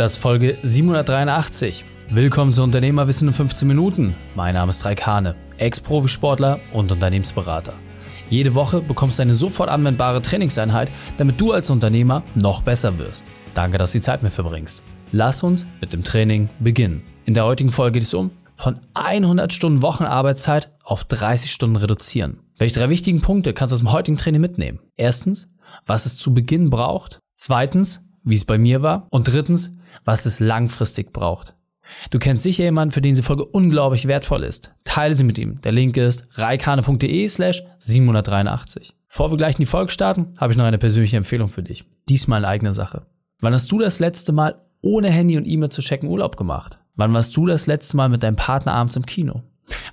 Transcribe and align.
Das 0.00 0.12
ist 0.12 0.18
Folge 0.22 0.56
783. 0.62 1.84
Willkommen 2.08 2.52
zu 2.52 2.62
Unternehmerwissen 2.62 3.28
in 3.28 3.34
15 3.34 3.68
Minuten. 3.68 4.16
Mein 4.34 4.54
Name 4.54 4.70
ist 4.70 4.82
Raik 4.86 5.06
Hane, 5.06 5.36
Ex-Profisportler 5.58 6.58
und 6.72 6.90
Unternehmensberater. 6.90 7.74
Jede 8.30 8.54
Woche 8.54 8.80
bekommst 8.80 9.18
du 9.18 9.24
eine 9.24 9.34
sofort 9.34 9.68
anwendbare 9.68 10.22
Trainingseinheit, 10.22 10.90
damit 11.18 11.38
du 11.38 11.52
als 11.52 11.68
Unternehmer 11.68 12.22
noch 12.34 12.62
besser 12.62 12.96
wirst. 12.96 13.26
Danke, 13.52 13.76
dass 13.76 13.92
du 13.92 13.98
die 13.98 14.02
Zeit 14.02 14.22
mit 14.22 14.32
verbringst. 14.32 14.82
Lass 15.12 15.42
uns 15.42 15.66
mit 15.82 15.92
dem 15.92 16.02
Training 16.02 16.48
beginnen. 16.60 17.02
In 17.26 17.34
der 17.34 17.44
heutigen 17.44 17.70
Folge 17.70 17.98
geht 17.98 18.04
es 18.04 18.14
um 18.14 18.30
von 18.54 18.80
100 18.94 19.52
Stunden 19.52 19.82
Wochenarbeitszeit 19.82 20.72
auf 20.82 21.04
30 21.04 21.52
Stunden 21.52 21.76
reduzieren. 21.76 22.38
Welche 22.56 22.78
drei 22.78 22.88
wichtigen 22.88 23.20
Punkte 23.20 23.52
kannst 23.52 23.72
du 23.72 23.74
aus 23.74 23.80
dem 23.80 23.92
heutigen 23.92 24.16
Training 24.16 24.40
mitnehmen? 24.40 24.78
Erstens, 24.96 25.54
was 25.84 26.06
es 26.06 26.16
zu 26.16 26.32
Beginn 26.32 26.70
braucht. 26.70 27.18
Zweitens, 27.34 28.09
wie 28.24 28.34
es 28.34 28.44
bei 28.44 28.58
mir 28.58 28.82
war. 28.82 29.06
Und 29.10 29.28
drittens, 29.28 29.76
was 30.04 30.26
es 30.26 30.40
langfristig 30.40 31.12
braucht. 31.12 31.54
Du 32.10 32.18
kennst 32.18 32.44
sicher 32.44 32.64
jemanden, 32.64 32.92
für 32.92 33.00
den 33.00 33.12
diese 33.12 33.22
Folge 33.22 33.44
unglaublich 33.44 34.06
wertvoll 34.06 34.44
ist. 34.44 34.74
Teile 34.84 35.14
sie 35.14 35.24
mit 35.24 35.38
ihm. 35.38 35.60
Der 35.62 35.72
Link 35.72 35.96
ist 35.96 36.28
reikane.de 36.38 37.28
slash 37.28 37.64
783. 37.78 38.94
Bevor 39.08 39.32
wir 39.32 39.36
gleich 39.36 39.56
in 39.56 39.62
die 39.62 39.66
Folge 39.66 39.90
starten, 39.90 40.34
habe 40.38 40.52
ich 40.52 40.56
noch 40.56 40.64
eine 40.64 40.78
persönliche 40.78 41.16
Empfehlung 41.16 41.48
für 41.48 41.62
dich. 41.62 41.84
Diesmal 42.08 42.38
eine 42.38 42.48
eigene 42.48 42.72
Sache. 42.72 43.06
Wann 43.40 43.54
hast 43.54 43.72
du 43.72 43.78
das 43.78 43.98
letzte 43.98 44.32
Mal 44.32 44.54
ohne 44.82 45.10
Handy 45.10 45.36
und 45.36 45.46
E-Mail 45.46 45.70
zu 45.70 45.82
checken 45.82 46.08
Urlaub 46.08 46.36
gemacht? 46.36 46.80
Wann 46.94 47.12
warst 47.12 47.36
du 47.36 47.46
das 47.46 47.66
letzte 47.66 47.96
Mal 47.96 48.08
mit 48.08 48.22
deinem 48.22 48.36
Partner 48.36 48.72
abends 48.72 48.96
im 48.96 49.06
Kino? 49.06 49.42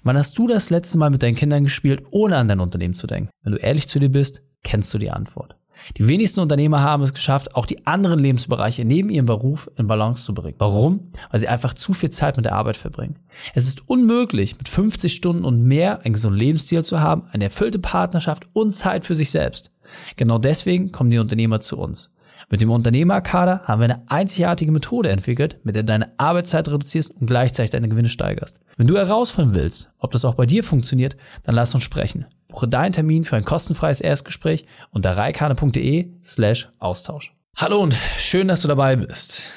Wann 0.03 0.17
hast 0.17 0.37
du 0.37 0.47
das 0.47 0.69
letzte 0.69 0.97
Mal 0.97 1.09
mit 1.09 1.23
deinen 1.23 1.35
Kindern 1.35 1.63
gespielt, 1.63 2.03
ohne 2.11 2.37
an 2.37 2.47
dein 2.47 2.59
Unternehmen 2.59 2.93
zu 2.93 3.07
denken? 3.07 3.29
Wenn 3.43 3.53
du 3.53 3.59
ehrlich 3.59 3.87
zu 3.87 3.99
dir 3.99 4.09
bist, 4.09 4.41
kennst 4.63 4.93
du 4.93 4.97
die 4.97 5.11
Antwort. 5.11 5.55
Die 5.97 6.07
wenigsten 6.07 6.39
Unternehmer 6.39 6.81
haben 6.81 7.03
es 7.03 7.13
geschafft, 7.13 7.55
auch 7.55 7.65
die 7.65 7.85
anderen 7.85 8.19
Lebensbereiche 8.19 8.85
neben 8.85 9.09
ihrem 9.09 9.25
Beruf 9.25 9.69
in 9.75 9.87
Balance 9.87 10.23
zu 10.23 10.33
bringen. 10.33 10.55
Warum? 10.57 11.11
Weil 11.31 11.39
sie 11.39 11.47
einfach 11.47 11.73
zu 11.73 11.93
viel 11.93 12.09
Zeit 12.09 12.37
mit 12.37 12.45
der 12.45 12.55
Arbeit 12.55 12.77
verbringen. 12.77 13.19
Es 13.53 13.67
ist 13.67 13.87
unmöglich, 13.89 14.57
mit 14.57 14.69
50 14.69 15.13
Stunden 15.13 15.45
und 15.45 15.63
mehr 15.63 16.01
einen 16.01 16.13
gesunden 16.13 16.39
Lebensstil 16.39 16.83
zu 16.83 16.99
haben, 16.99 17.23
eine 17.31 17.45
erfüllte 17.45 17.79
Partnerschaft 17.79 18.47
und 18.53 18.75
Zeit 18.75 19.05
für 19.05 19.15
sich 19.15 19.31
selbst. 19.31 19.71
Genau 20.15 20.37
deswegen 20.37 20.91
kommen 20.91 21.11
die 21.11 21.19
Unternehmer 21.19 21.61
zu 21.61 21.77
uns. 21.77 22.09
Mit 22.49 22.61
dem 22.61 22.69
Unternehmerkader 22.69 23.61
haben 23.65 23.81
wir 23.81 23.85
eine 23.85 24.09
einzigartige 24.09 24.71
Methode 24.71 25.09
entwickelt, 25.09 25.59
mit 25.63 25.75
der 25.75 25.83
du 25.83 25.87
deine 25.87 26.11
Arbeitszeit 26.17 26.69
reduzierst 26.69 27.11
und 27.19 27.27
gleichzeitig 27.27 27.71
deine 27.71 27.89
Gewinne 27.89 28.09
steigerst. 28.09 28.61
Wenn 28.77 28.87
du 28.87 28.95
herausfinden 28.95 29.53
willst, 29.53 29.91
ob 29.99 30.11
das 30.11 30.23
auch 30.23 30.35
bei 30.35 30.45
dir 30.45 30.63
funktioniert, 30.63 31.17
dann 31.43 31.55
lass 31.55 31.75
uns 31.75 31.83
sprechen. 31.83 32.25
Buche 32.47 32.67
deinen 32.67 32.93
Termin 32.93 33.23
für 33.23 33.35
ein 33.35 33.45
kostenfreies 33.45 34.01
Erstgespräch 34.01 34.65
unter 34.91 35.17
reikane.de 35.17 36.13
slash 36.23 36.69
Austausch. 36.79 37.33
Hallo 37.55 37.81
und 37.81 37.93
schön, 38.17 38.47
dass 38.47 38.61
du 38.61 38.67
dabei 38.67 38.95
bist. 38.95 39.51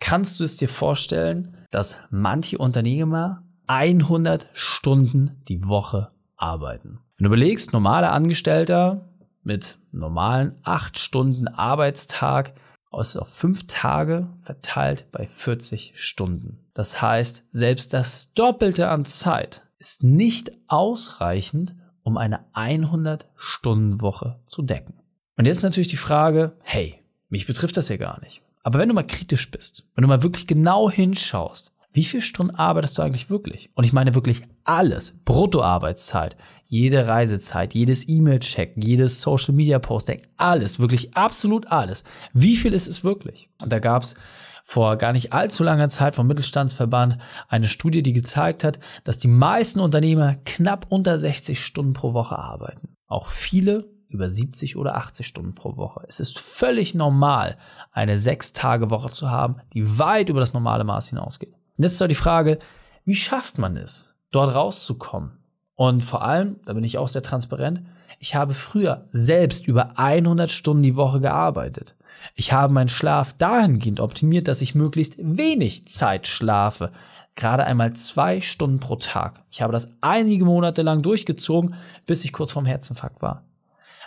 Kannst 0.00 0.40
du 0.40 0.44
es 0.44 0.56
dir 0.56 0.68
vorstellen, 0.68 1.56
dass 1.70 1.98
manche 2.10 2.58
Unternehmer 2.58 3.44
100 3.66 4.48
Stunden 4.52 5.42
die 5.48 5.68
Woche 5.68 6.10
arbeiten? 6.36 6.98
Wenn 7.16 7.24
du 7.24 7.28
überlegst, 7.28 7.72
normale 7.72 8.10
Angestellter 8.10 9.08
mit 9.44 9.78
normalen 9.92 10.56
8 10.64 10.98
Stunden 10.98 11.46
Arbeitstag 11.46 12.54
aus 12.90 13.16
auf 13.16 13.28
5 13.28 13.66
Tage 13.68 14.28
verteilt 14.40 15.06
bei 15.12 15.26
40 15.26 15.92
Stunden. 15.94 16.58
Das 16.74 17.00
heißt, 17.00 17.48
selbst 17.52 17.94
das 17.94 18.34
Doppelte 18.34 18.88
an 18.88 19.04
Zeit 19.04 19.66
ist 19.78 20.02
nicht 20.04 20.50
ausreichend, 20.68 21.74
um 22.02 22.16
eine 22.16 22.44
100-Stunden-Woche 22.54 24.40
zu 24.46 24.62
decken. 24.62 24.94
Und 25.36 25.46
jetzt 25.46 25.62
natürlich 25.62 25.88
die 25.88 25.96
Frage, 25.96 26.56
hey, 26.62 27.00
mich 27.28 27.46
betrifft 27.46 27.76
das 27.76 27.88
ja 27.88 27.96
gar 27.96 28.20
nicht. 28.20 28.42
Aber 28.62 28.78
wenn 28.78 28.88
du 28.88 28.94
mal 28.94 29.06
kritisch 29.06 29.50
bist, 29.50 29.86
wenn 29.94 30.02
du 30.02 30.08
mal 30.08 30.22
wirklich 30.22 30.46
genau 30.46 30.90
hinschaust, 30.90 31.72
wie 31.92 32.04
viele 32.04 32.22
Stunden 32.22 32.54
arbeitest 32.54 32.96
du 32.96 33.02
eigentlich 33.02 33.28
wirklich? 33.28 33.70
Und 33.74 33.84
ich 33.84 33.92
meine 33.92 34.14
wirklich 34.14 34.42
alles. 34.64 35.20
Bruttoarbeitszeit, 35.24 36.36
jede 36.64 37.06
Reisezeit, 37.06 37.74
jedes 37.74 38.08
E-Mail-Check, 38.08 38.74
jedes 38.82 39.20
Social-Media-Posting, 39.20 40.22
alles, 40.38 40.80
wirklich 40.80 41.16
absolut 41.16 41.70
alles. 41.70 42.04
Wie 42.32 42.56
viel 42.56 42.72
ist 42.72 42.88
es 42.88 43.04
wirklich? 43.04 43.50
Und 43.60 43.72
da 43.72 43.78
gab 43.78 44.04
es 44.04 44.16
vor 44.64 44.96
gar 44.96 45.12
nicht 45.12 45.32
allzu 45.32 45.64
langer 45.64 45.88
Zeit 45.88 46.14
vom 46.14 46.26
Mittelstandsverband 46.26 47.18
eine 47.48 47.68
Studie, 47.68 48.02
die 48.02 48.12
gezeigt 48.12 48.64
hat, 48.64 48.78
dass 49.04 49.18
die 49.18 49.28
meisten 49.28 49.80
Unternehmer 49.80 50.36
knapp 50.44 50.86
unter 50.88 51.18
60 51.18 51.60
Stunden 51.60 51.92
pro 51.92 52.14
Woche 52.14 52.38
arbeiten. 52.38 52.96
Auch 53.06 53.26
viele 53.26 53.90
über 54.08 54.30
70 54.30 54.76
oder 54.76 54.96
80 54.96 55.26
Stunden 55.26 55.54
pro 55.54 55.76
Woche. 55.76 56.04
Es 56.06 56.20
ist 56.20 56.38
völlig 56.38 56.94
normal, 56.94 57.56
eine 57.90 58.18
Sechs-Tage-Woche 58.18 59.10
zu 59.10 59.30
haben, 59.30 59.56
die 59.72 59.98
weit 59.98 60.28
über 60.28 60.40
das 60.40 60.52
normale 60.52 60.84
Maß 60.84 61.08
hinausgeht. 61.08 61.52
Und 61.52 61.84
jetzt 61.84 61.92
ist 61.92 62.00
doch 62.00 62.08
die 62.08 62.14
Frage, 62.14 62.58
wie 63.04 63.14
schafft 63.14 63.58
man 63.58 63.76
es, 63.76 64.14
dort 64.30 64.54
rauszukommen? 64.54 65.38
Und 65.74 66.02
vor 66.04 66.22
allem, 66.22 66.60
da 66.66 66.74
bin 66.74 66.84
ich 66.84 66.98
auch 66.98 67.08
sehr 67.08 67.22
transparent, 67.22 67.82
ich 68.18 68.36
habe 68.36 68.54
früher 68.54 69.08
selbst 69.10 69.66
über 69.66 69.98
100 69.98 70.50
Stunden 70.50 70.82
die 70.82 70.94
Woche 70.94 71.20
gearbeitet. 71.20 71.96
Ich 72.34 72.52
habe 72.52 72.72
meinen 72.72 72.88
Schlaf 72.88 73.34
dahingehend 73.36 74.00
optimiert, 74.00 74.48
dass 74.48 74.62
ich 74.62 74.74
möglichst 74.74 75.16
wenig 75.18 75.86
Zeit 75.88 76.26
schlafe. 76.26 76.92
Gerade 77.34 77.64
einmal 77.64 77.94
zwei 77.94 78.40
Stunden 78.40 78.80
pro 78.80 78.96
Tag. 78.96 79.42
Ich 79.50 79.62
habe 79.62 79.72
das 79.72 79.96
einige 80.00 80.44
Monate 80.44 80.82
lang 80.82 81.02
durchgezogen, 81.02 81.74
bis 82.06 82.24
ich 82.24 82.32
kurz 82.32 82.52
vorm 82.52 82.66
Herzinfarkt 82.66 83.22
war. 83.22 83.44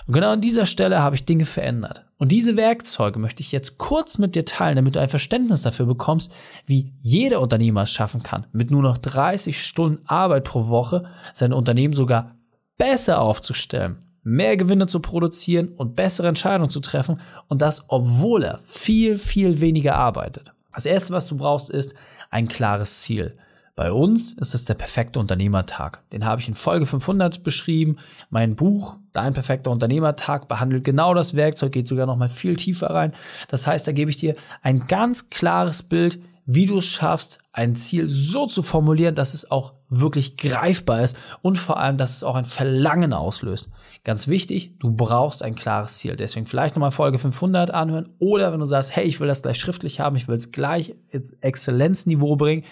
Und 0.08 0.14
genau 0.14 0.34
an 0.34 0.42
dieser 0.42 0.68
Stelle 0.68 1.02
habe 1.02 1.16
ich 1.16 1.26
Dinge 1.26 1.46
verändert. 1.46 2.06
Und 2.18 2.32
diese 2.32 2.56
Werkzeuge 2.56 3.20
möchte 3.20 3.42
ich 3.42 3.52
jetzt 3.52 3.80
kurz 3.80 4.20
mit 4.20 4.36
dir 4.36 4.46
teilen, 4.46 4.76
damit 4.76 4.96
du 4.96 5.02
ein 5.02 5.10
Verständnis 5.10 5.64
dafür 5.64 5.88
bekommst, 5.88 6.34
wie 6.66 6.94
jeder 7.02 7.42
Unternehmer 7.42 7.82
es 7.82 7.92
schaffen 7.92 8.22
kann, 8.22 8.46
mit 8.52 8.70
nur 8.70 8.84
noch 8.84 9.00
30 9.00 9.60
Stunden 9.60 10.08
Arbeit 10.08 10.44
pro 10.44 10.68
Woche 10.68 11.10
sein 11.34 11.54
Unternehmen 11.54 11.96
sogar 11.96 12.36
besser 12.78 13.20
aufzustellen 13.20 14.05
mehr 14.26 14.58
Gewinne 14.58 14.88
zu 14.88 15.00
produzieren 15.00 15.70
und 15.78 15.96
bessere 15.96 16.28
Entscheidungen 16.28 16.70
zu 16.70 16.82
treffen 16.82 17.22
und 17.48 17.62
das, 17.62 17.86
obwohl 17.88 18.44
er 18.44 18.60
viel, 18.66 19.18
viel 19.18 19.62
weniger 19.62 19.96
arbeitet. 19.96 20.52
Das 20.74 20.86
erste, 20.86 21.14
was 21.14 21.28
du 21.28 21.38
brauchst, 21.38 21.70
ist 21.70 21.96
ein 22.30 22.50
klares 22.50 23.04
Ziel. 23.04 23.32
Bei 23.76 23.94
uns 23.94 24.34
ist 24.34 24.54
es 24.54 24.66
der 24.66 24.74
perfekte 24.74 25.20
Unternehmertag. 25.20 26.02
Den 26.12 26.26
habe 26.26 26.42
ich 26.42 26.50
in 26.50 26.56
Folge 26.56 26.86
500 26.86 27.44
beschrieben. 27.44 27.98
Mein 28.30 28.56
Buch 28.56 28.98
Dein 29.16 29.32
perfekter 29.32 29.72
Unternehmertag 29.72 30.50
behandelt 30.50 30.84
genau 30.84 31.14
das 31.14 31.36
Werkzeug, 31.36 31.72
geht 31.72 31.88
sogar 31.88 32.06
noch 32.06 32.18
mal 32.18 32.28
viel 32.28 32.58
tiefer 32.58 32.90
rein. 32.90 33.14
Das 33.48 33.66
heißt, 33.66 33.88
da 33.88 33.94
gebe 33.94 34.12
ich 34.12 34.18
dir 34.18 34.36
ein 34.62 34.88
ganz 34.88 35.30
klares 35.30 35.84
Bild, 35.84 36.20
wie 36.46 36.68
du 36.68 36.78
es 36.78 36.86
schaffst, 36.86 37.40
ein 37.52 37.76
Ziel 37.76 38.08
so 38.08 38.46
zu 38.46 38.62
formulieren, 38.62 39.16
dass 39.16 39.34
es 39.34 39.50
auch 39.50 39.74
wirklich 39.90 40.38
greifbar 40.38 41.04
ist 41.04 41.18
und 41.42 41.58
vor 41.58 41.78
allem, 41.78 41.98
dass 41.98 42.16
es 42.16 42.24
auch 42.24 42.36
ein 42.36 42.46
Verlangen 42.46 43.14
auslöst. 43.14 43.70
Ganz 44.04 44.28
wichtig, 44.28 44.78
du 44.80 44.92
brauchst 44.92 45.44
ein 45.44 45.56
klares 45.56 45.98
Ziel. 45.98 46.16
Deswegen 46.16 46.46
vielleicht 46.46 46.76
nochmal 46.76 46.92
Folge 46.92 47.18
500 47.18 47.72
anhören 47.72 48.10
oder 48.20 48.52
wenn 48.52 48.60
du 48.60 48.66
sagst, 48.66 48.96
hey, 48.96 49.06
ich 49.06 49.20
will 49.20 49.28
das 49.28 49.42
gleich 49.42 49.58
schriftlich 49.58 50.00
haben, 50.00 50.16
ich 50.16 50.28
will 50.28 50.36
es 50.36 50.52
gleich 50.52 50.96
ins 51.10 51.34
Exzellenzniveau 51.34 52.36
bringen, 52.36 52.64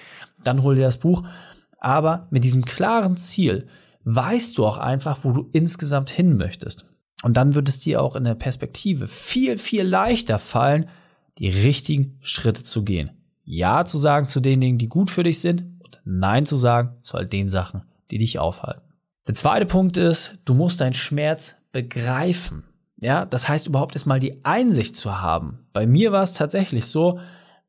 dann 0.43 0.61
hol 0.61 0.75
dir 0.75 0.83
das 0.83 0.97
Buch. 0.97 1.23
Aber 1.79 2.27
mit 2.29 2.43
diesem 2.43 2.65
klaren 2.65 3.17
Ziel 3.17 3.67
weißt 4.03 4.57
du 4.57 4.65
auch 4.65 4.77
einfach, 4.77 5.23
wo 5.23 5.31
du 5.31 5.49
insgesamt 5.51 6.09
hin 6.09 6.37
möchtest. 6.37 6.85
Und 7.23 7.37
dann 7.37 7.55
wird 7.55 7.69
es 7.69 7.79
dir 7.79 8.01
auch 8.01 8.15
in 8.15 8.25
der 8.25 8.35
Perspektive 8.35 9.07
viel, 9.07 9.57
viel 9.57 9.83
leichter 9.83 10.39
fallen, 10.39 10.89
die 11.37 11.49
richtigen 11.49 12.17
Schritte 12.21 12.63
zu 12.63 12.83
gehen. 12.83 13.22
Ja 13.43 13.85
zu 13.85 13.99
sagen 13.99 14.27
zu 14.27 14.39
den 14.39 14.61
Dingen, 14.61 14.77
die 14.77 14.87
gut 14.87 15.11
für 15.11 15.23
dich 15.23 15.39
sind 15.39 15.63
und 15.83 16.01
Nein 16.05 16.45
zu 16.45 16.57
sagen 16.57 16.97
zu 17.01 17.17
all 17.17 17.27
den 17.27 17.47
Sachen, 17.47 17.83
die 18.11 18.17
dich 18.17 18.39
aufhalten. 18.39 18.81
Der 19.27 19.35
zweite 19.35 19.65
Punkt 19.65 19.97
ist, 19.97 20.37
du 20.45 20.53
musst 20.53 20.81
deinen 20.81 20.93
Schmerz 20.93 21.61
begreifen. 21.71 22.63
Ja, 22.97 23.25
das 23.25 23.49
heißt 23.49 23.67
überhaupt 23.67 23.95
erstmal 23.95 24.19
die 24.19 24.43
Einsicht 24.45 24.95
zu 24.95 25.21
haben. 25.21 25.59
Bei 25.73 25.85
mir 25.85 26.11
war 26.11 26.23
es 26.23 26.33
tatsächlich 26.33 26.85
so, 26.85 27.19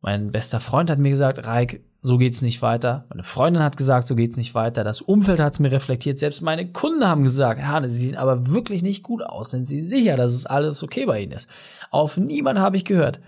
mein 0.00 0.30
bester 0.30 0.60
Freund 0.60 0.90
hat 0.90 0.98
mir 0.98 1.10
gesagt, 1.10 1.46
Reik, 1.46 1.82
so 2.00 2.18
geht's 2.18 2.42
nicht 2.42 2.60
weiter. 2.60 3.06
Meine 3.08 3.22
Freundin 3.22 3.62
hat 3.62 3.78
gesagt, 3.78 4.06
so 4.06 4.14
geht's 4.14 4.36
nicht 4.36 4.54
weiter. 4.54 4.84
Das 4.84 5.00
Umfeld 5.00 5.40
hat 5.40 5.54
es 5.54 5.60
mir 5.60 5.72
reflektiert. 5.72 6.18
Selbst 6.18 6.42
meine 6.42 6.70
Kunden 6.70 7.08
haben 7.08 7.22
gesagt, 7.22 7.62
Hanne, 7.62 7.88
sie 7.88 8.08
sehen 8.08 8.16
aber 8.16 8.50
wirklich 8.50 8.82
nicht 8.82 9.02
gut 9.02 9.22
aus. 9.22 9.50
Sind 9.50 9.66
sie 9.66 9.80
sicher, 9.80 10.16
dass 10.16 10.34
es 10.34 10.44
alles 10.44 10.82
okay 10.82 11.06
bei 11.06 11.22
ihnen 11.22 11.32
ist? 11.32 11.48
Auf 11.90 12.18
niemanden 12.18 12.60
habe 12.60 12.76
ich 12.76 12.84
gehört. 12.84 13.20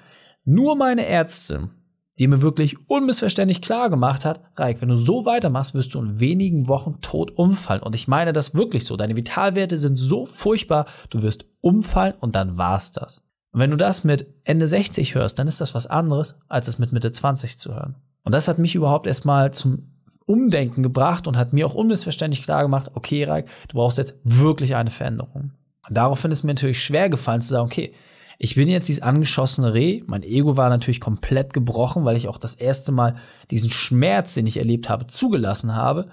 Nur 0.44 0.76
meine 0.76 1.06
Ärzte 1.06 1.70
die 2.18 2.28
mir 2.28 2.40
wirklich 2.42 2.76
unmissverständlich 2.88 3.60
klar 3.60 3.90
gemacht 3.90 4.24
hat, 4.24 4.40
Reik, 4.56 4.80
wenn 4.80 4.88
du 4.88 4.96
so 4.96 5.26
weitermachst, 5.26 5.74
wirst 5.74 5.94
du 5.94 6.00
in 6.00 6.18
wenigen 6.20 6.68
Wochen 6.68 7.00
tot 7.02 7.30
umfallen. 7.36 7.82
Und 7.82 7.94
ich 7.94 8.08
meine 8.08 8.32
das 8.32 8.54
wirklich 8.54 8.86
so. 8.86 8.96
Deine 8.96 9.16
Vitalwerte 9.16 9.76
sind 9.76 9.96
so 9.96 10.24
furchtbar, 10.24 10.86
du 11.10 11.22
wirst 11.22 11.44
umfallen 11.60 12.14
und 12.20 12.34
dann 12.34 12.56
war's 12.56 12.92
das. 12.92 13.28
Und 13.52 13.60
wenn 13.60 13.70
du 13.70 13.76
das 13.76 14.04
mit 14.04 14.26
Ende 14.44 14.66
60 14.66 15.14
hörst, 15.14 15.38
dann 15.38 15.48
ist 15.48 15.60
das 15.60 15.74
was 15.74 15.86
anderes, 15.86 16.40
als 16.48 16.68
es 16.68 16.78
mit 16.78 16.92
Mitte 16.92 17.12
20 17.12 17.58
zu 17.58 17.74
hören. 17.74 17.96
Und 18.22 18.32
das 18.32 18.48
hat 18.48 18.58
mich 18.58 18.74
überhaupt 18.74 19.06
erstmal 19.06 19.52
zum 19.52 19.92
Umdenken 20.24 20.82
gebracht 20.82 21.26
und 21.26 21.36
hat 21.36 21.52
mir 21.52 21.66
auch 21.66 21.74
unmissverständlich 21.74 22.42
klar 22.42 22.62
gemacht, 22.62 22.90
okay, 22.94 23.24
Reik, 23.24 23.46
du 23.68 23.76
brauchst 23.76 23.98
jetzt 23.98 24.20
wirklich 24.24 24.74
eine 24.74 24.90
Veränderung. 24.90 25.52
Und 25.88 25.96
daraufhin 25.96 26.32
ist 26.32 26.42
mir 26.42 26.54
natürlich 26.54 26.82
schwer 26.82 27.08
gefallen 27.08 27.40
zu 27.40 27.48
sagen, 27.48 27.66
okay, 27.66 27.94
ich 28.38 28.54
bin 28.54 28.68
jetzt 28.68 28.88
dieses 28.88 29.02
angeschossene 29.02 29.72
Reh. 29.74 30.02
Mein 30.06 30.22
Ego 30.22 30.56
war 30.56 30.68
natürlich 30.68 31.00
komplett 31.00 31.54
gebrochen, 31.54 32.04
weil 32.04 32.16
ich 32.16 32.28
auch 32.28 32.38
das 32.38 32.54
erste 32.54 32.92
Mal 32.92 33.16
diesen 33.50 33.70
Schmerz, 33.70 34.34
den 34.34 34.46
ich 34.46 34.58
erlebt 34.58 34.88
habe, 34.88 35.06
zugelassen 35.06 35.74
habe. 35.74 36.08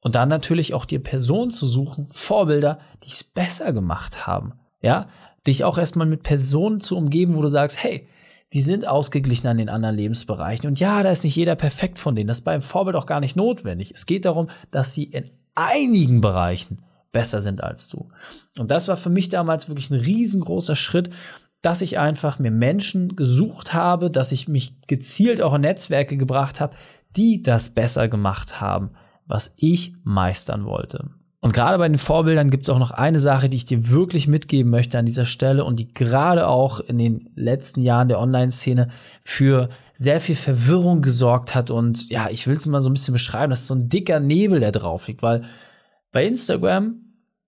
Und 0.00 0.14
dann 0.14 0.28
natürlich 0.28 0.74
auch 0.74 0.84
dir 0.84 1.02
Personen 1.02 1.50
zu 1.50 1.66
suchen, 1.66 2.06
Vorbilder, 2.08 2.78
die 3.02 3.10
es 3.10 3.24
besser 3.24 3.72
gemacht 3.72 4.26
haben. 4.26 4.52
Ja, 4.80 5.08
dich 5.46 5.64
auch 5.64 5.78
erstmal 5.78 6.06
mit 6.06 6.22
Personen 6.22 6.80
zu 6.80 6.96
umgeben, 6.96 7.36
wo 7.36 7.42
du 7.42 7.48
sagst, 7.48 7.82
hey, 7.82 8.08
die 8.52 8.60
sind 8.60 8.86
ausgeglichen 8.86 9.48
an 9.48 9.56
den 9.56 9.68
anderen 9.68 9.96
Lebensbereichen. 9.96 10.68
Und 10.68 10.78
ja, 10.78 11.02
da 11.02 11.10
ist 11.10 11.24
nicht 11.24 11.34
jeder 11.34 11.56
perfekt 11.56 11.98
von 11.98 12.14
denen. 12.14 12.28
Das 12.28 12.38
ist 12.38 12.44
beim 12.44 12.62
Vorbild 12.62 12.96
auch 12.96 13.06
gar 13.06 13.20
nicht 13.20 13.34
notwendig. 13.34 13.90
Es 13.92 14.06
geht 14.06 14.24
darum, 14.24 14.48
dass 14.70 14.94
sie 14.94 15.04
in 15.04 15.28
einigen 15.56 16.20
Bereichen 16.20 16.82
besser 17.10 17.40
sind 17.40 17.62
als 17.64 17.88
du. 17.88 18.10
Und 18.58 18.70
das 18.70 18.88
war 18.88 18.96
für 18.96 19.10
mich 19.10 19.28
damals 19.28 19.68
wirklich 19.68 19.90
ein 19.90 19.98
riesengroßer 19.98 20.76
Schritt, 20.76 21.10
dass 21.66 21.82
ich 21.82 21.98
einfach 21.98 22.38
mir 22.38 22.52
Menschen 22.52 23.16
gesucht 23.16 23.74
habe, 23.74 24.08
dass 24.08 24.30
ich 24.30 24.46
mich 24.46 24.80
gezielt 24.86 25.42
auch 25.42 25.54
in 25.54 25.62
Netzwerke 25.62 26.16
gebracht 26.16 26.60
habe, 26.60 26.76
die 27.16 27.42
das 27.42 27.70
besser 27.70 28.06
gemacht 28.06 28.60
haben, 28.60 28.90
was 29.26 29.52
ich 29.56 29.92
meistern 30.04 30.64
wollte. 30.64 31.10
Und 31.40 31.54
gerade 31.54 31.78
bei 31.78 31.88
den 31.88 31.98
Vorbildern 31.98 32.50
gibt 32.50 32.68
es 32.68 32.70
auch 32.70 32.78
noch 32.78 32.92
eine 32.92 33.18
Sache, 33.18 33.48
die 33.48 33.56
ich 33.56 33.66
dir 33.66 33.90
wirklich 33.90 34.28
mitgeben 34.28 34.70
möchte 34.70 34.96
an 34.96 35.06
dieser 35.06 35.26
Stelle 35.26 35.64
und 35.64 35.80
die 35.80 35.92
gerade 35.92 36.46
auch 36.46 36.78
in 36.78 36.98
den 36.98 37.30
letzten 37.34 37.82
Jahren 37.82 38.08
der 38.08 38.20
Online-Szene 38.20 38.86
für 39.20 39.68
sehr 39.92 40.20
viel 40.20 40.36
Verwirrung 40.36 41.02
gesorgt 41.02 41.56
hat. 41.56 41.72
Und 41.72 42.08
ja, 42.10 42.30
ich 42.30 42.46
will 42.46 42.56
es 42.56 42.66
mal 42.66 42.80
so 42.80 42.90
ein 42.90 42.94
bisschen 42.94 43.12
beschreiben, 43.12 43.50
das 43.50 43.62
ist 43.62 43.66
so 43.66 43.74
ein 43.74 43.88
dicker 43.88 44.20
Nebel, 44.20 44.60
der 44.60 44.70
drauf 44.70 45.08
liegt, 45.08 45.24
weil 45.24 45.42
bei 46.12 46.24
Instagram 46.24 47.05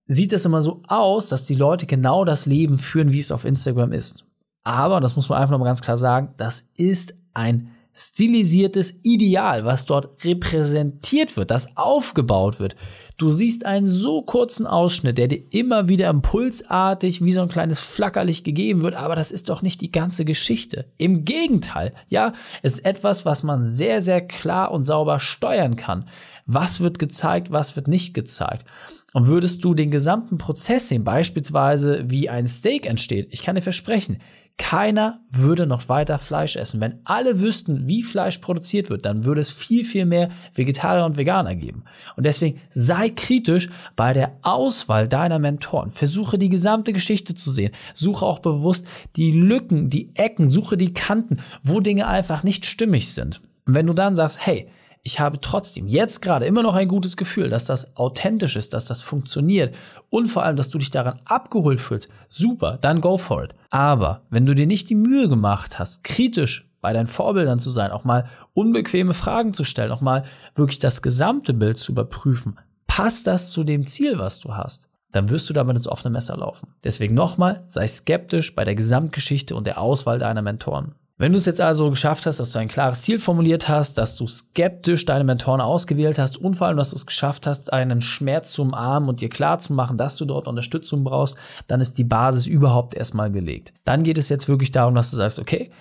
sieht 0.09 0.33
es 0.33 0.43
immer 0.43 0.61
so 0.61 0.81
aus, 0.87 1.29
dass 1.29 1.45
die 1.45 1.55
Leute 1.55 1.85
genau 1.85 2.25
das 2.25 2.47
Leben 2.47 2.79
führen, 2.79 3.11
wie 3.11 3.19
es 3.19 3.31
auf 3.31 3.45
Instagram 3.45 3.93
ist. 3.93 4.25
Aber, 4.63 4.99
das 4.99 5.15
muss 5.15 5.29
man 5.29 5.37
einfach 5.37 5.51
noch 5.51 5.59
mal 5.59 5.65
ganz 5.65 5.81
klar 5.81 5.97
sagen, 5.97 6.33
das 6.37 6.71
ist 6.75 7.15
ein 7.33 7.69
stilisiertes 7.99 9.01
Ideal, 9.03 9.65
was 9.65 9.85
dort 9.85 10.23
repräsentiert 10.23 11.35
wird, 11.35 11.51
das 11.51 11.75
aufgebaut 11.75 12.59
wird. 12.59 12.77
Du 13.17 13.29
siehst 13.29 13.65
einen 13.65 13.85
so 13.85 14.21
kurzen 14.21 14.65
Ausschnitt, 14.65 15.17
der 15.17 15.27
dir 15.27 15.43
immer 15.49 15.89
wieder 15.89 16.09
impulsartig 16.09 17.21
wie 17.21 17.33
so 17.33 17.41
ein 17.41 17.49
kleines 17.49 17.81
Flackerlicht 17.81 18.45
gegeben 18.45 18.81
wird, 18.81 18.95
aber 18.95 19.17
das 19.17 19.31
ist 19.31 19.49
doch 19.49 19.61
nicht 19.61 19.81
die 19.81 19.91
ganze 19.91 20.23
Geschichte. 20.23 20.85
Im 20.97 21.25
Gegenteil, 21.25 21.93
ja, 22.07 22.31
es 22.61 22.75
ist 22.75 22.85
etwas, 22.85 23.25
was 23.25 23.43
man 23.43 23.65
sehr, 23.65 24.01
sehr 24.01 24.21
klar 24.21 24.71
und 24.71 24.83
sauber 24.83 25.19
steuern 25.19 25.75
kann. 25.75 26.07
Was 26.45 26.79
wird 26.79 26.97
gezeigt, 26.97 27.51
was 27.51 27.75
wird 27.75 27.89
nicht 27.89 28.13
gezeigt. 28.13 28.65
Und 29.13 29.27
würdest 29.27 29.65
du 29.65 29.73
den 29.73 29.91
gesamten 29.91 30.37
Prozess 30.37 30.87
sehen, 30.87 31.03
beispielsweise 31.03 32.09
wie 32.09 32.29
ein 32.29 32.47
Steak 32.47 32.85
entsteht, 32.85 33.27
ich 33.31 33.43
kann 33.43 33.55
dir 33.55 33.61
versprechen, 33.61 34.19
keiner 34.59 35.21
würde 35.31 35.65
noch 35.65 35.89
weiter 35.89 36.19
Fleisch 36.19 36.55
essen. 36.55 36.81
Wenn 36.81 36.99
alle 37.05 37.39
wüssten, 37.39 37.87
wie 37.87 38.03
Fleisch 38.03 38.37
produziert 38.37 38.89
wird, 38.91 39.05
dann 39.05 39.23
würde 39.23 39.41
es 39.41 39.51
viel, 39.51 39.85
viel 39.85 40.05
mehr 40.05 40.29
Vegetarier 40.53 41.05
und 41.05 41.17
Veganer 41.17 41.55
geben. 41.55 41.85
Und 42.17 42.25
deswegen 42.25 42.59
sei 42.71 43.09
kritisch 43.09 43.69
bei 43.95 44.13
der 44.13 44.37
Auswahl 44.41 45.07
deiner 45.07 45.39
Mentoren. 45.39 45.89
Versuche 45.89 46.37
die 46.37 46.49
gesamte 46.49 46.93
Geschichte 46.93 47.33
zu 47.33 47.51
sehen. 47.51 47.71
Suche 47.95 48.25
auch 48.25 48.39
bewusst 48.39 48.85
die 49.15 49.31
Lücken, 49.31 49.89
die 49.89 50.11
Ecken, 50.15 50.49
suche 50.49 50.77
die 50.77 50.93
Kanten, 50.93 51.37
wo 51.63 51.79
Dinge 51.79 52.07
einfach 52.07 52.43
nicht 52.43 52.65
stimmig 52.65 53.11
sind. 53.13 53.41
Und 53.65 53.75
wenn 53.75 53.87
du 53.87 53.93
dann 53.93 54.15
sagst, 54.15 54.45
hey, 54.45 54.69
ich 55.01 55.19
habe 55.19 55.39
trotzdem 55.39 55.87
jetzt 55.87 56.21
gerade 56.21 56.45
immer 56.45 56.61
noch 56.61 56.75
ein 56.75 56.87
gutes 56.87 57.15
Gefühl, 57.15 57.49
dass 57.49 57.65
das 57.65 57.95
authentisch 57.95 58.55
ist, 58.55 58.73
dass 58.73 58.85
das 58.85 59.01
funktioniert 59.01 59.73
und 60.09 60.27
vor 60.27 60.43
allem, 60.43 60.57
dass 60.57 60.69
du 60.69 60.77
dich 60.77 60.91
daran 60.91 61.21
abgeholt 61.25 61.79
fühlst. 61.79 62.09
Super, 62.27 62.77
dann 62.81 63.01
go 63.01 63.17
for 63.17 63.43
it. 63.43 63.55
Aber 63.69 64.23
wenn 64.29 64.45
du 64.45 64.53
dir 64.53 64.67
nicht 64.67 64.89
die 64.89 64.95
Mühe 64.95 65.27
gemacht 65.27 65.79
hast, 65.79 66.03
kritisch 66.03 66.69
bei 66.81 66.93
deinen 66.93 67.07
Vorbildern 67.07 67.59
zu 67.59 67.69
sein, 67.69 67.91
auch 67.91 68.03
mal 68.03 68.29
unbequeme 68.53 69.13
Fragen 69.13 69.53
zu 69.53 69.63
stellen, 69.63 69.91
auch 69.91 70.01
mal 70.01 70.23
wirklich 70.55 70.79
das 70.79 71.01
gesamte 71.01 71.53
Bild 71.53 71.77
zu 71.77 71.91
überprüfen, 71.93 72.57
passt 72.87 73.27
das 73.27 73.51
zu 73.51 73.63
dem 73.63 73.85
Ziel, 73.85 74.19
was 74.19 74.39
du 74.39 74.55
hast? 74.55 74.89
Dann 75.11 75.29
wirst 75.29 75.49
du 75.49 75.53
damit 75.53 75.75
ins 75.75 75.87
offene 75.87 76.11
Messer 76.11 76.37
laufen. 76.37 76.75
Deswegen 76.83 77.15
nochmal, 77.15 77.63
sei 77.67 77.87
skeptisch 77.87 78.53
bei 78.53 78.63
der 78.63 78.75
Gesamtgeschichte 78.75 79.55
und 79.55 79.65
der 79.65 79.81
Auswahl 79.81 80.19
deiner 80.19 80.41
Mentoren. 80.41 80.95
Wenn 81.21 81.33
du 81.33 81.37
es 81.37 81.45
jetzt 81.45 81.59
also 81.59 81.89
geschafft 81.89 82.25
hast, 82.25 82.39
dass 82.39 82.53
du 82.53 82.59
ein 82.59 82.69
klares 82.69 83.01
Ziel 83.01 83.19
formuliert 83.19 83.67
hast, 83.67 83.97
dass 83.97 84.15
du 84.15 84.25
skeptisch 84.25 85.03
deine 85.03 85.25
Mentoren 85.25 85.59
ausgewählt 85.59 86.17
hast 86.17 86.37
und 86.37 86.55
vor 86.55 86.67
allem, 86.67 86.77
dass 86.77 86.91
du 86.91 86.95
es 86.95 87.05
geschafft 87.05 87.45
hast, 87.45 87.73
einen 87.73 88.01
Schmerz 88.01 88.53
zu 88.53 88.61
umarmen 88.61 89.09
und 89.09 89.19
dir 89.19 89.27
klar 89.27 89.59
zu 89.59 89.73
machen, 89.73 89.97
dass 89.97 90.15
du 90.15 90.23
dort 90.23 90.47
Unterstützung 90.47 91.03
brauchst, 91.03 91.37
dann 91.67 91.81
ist 91.81 91.97
die 91.97 92.05
Basis 92.05 92.47
überhaupt 92.47 92.95
erstmal 92.95 93.29
gelegt. 93.31 93.73
Dann 93.83 94.03
geht 94.03 94.17
es 94.17 94.29
jetzt 94.29 94.47
wirklich 94.47 94.71
darum, 94.71 94.95
dass 94.95 95.11
du 95.11 95.17
sagst, 95.17 95.39
okay, 95.39 95.71